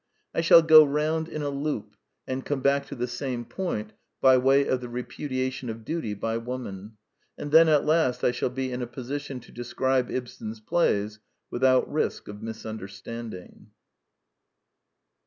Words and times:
I 0.33 0.41
shall 0.41 0.63
go 0.63 0.83
round 0.83 1.29
in 1.29 1.43
a 1.43 1.49
loop, 1.51 1.95
and 2.25 2.43
come 2.43 2.61
back 2.61 2.87
to 2.87 2.95
the 2.95 3.05
same 3.07 3.45
point 3.45 3.93
by 4.19 4.35
way 4.35 4.65
of 4.65 4.81
the 4.81 4.89
repudiation 4.89 5.69
of 5.69 5.85
duty 5.85 6.15
by 6.15 6.37
Woman; 6.37 6.93
and 7.37 7.51
then 7.51 7.69
at 7.69 7.85
last 7.85 8.23
I 8.23 8.31
shall 8.31 8.49
be 8.49 8.71
in 8.71 8.81
a 8.81 8.87
position 8.87 9.39
to 9.41 9.51
describe 9.51 10.09
Ibsen's 10.09 10.59
plays 10.59 11.19
without 11.51 11.87
risk 11.87 12.27
of 12.27 12.41
misunderstanding. 12.41 13.67